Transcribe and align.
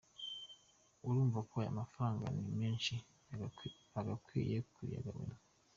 Urumva 1.07 1.39
ko 1.49 1.53
aya 1.61 1.79
mafaranga 1.79 2.21
ari 2.29 2.41
menshi 2.61 2.93
bagakwiye 3.97 4.55
kuyagabanya. 4.73 5.37